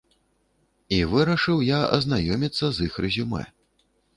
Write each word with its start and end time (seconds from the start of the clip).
І 0.97 0.99
вырашыў 1.11 1.61
я 1.67 1.79
азнаёміцца 1.99 2.65
з 2.79 2.89
іх 2.89 2.93
рэзюмэ. 3.07 3.45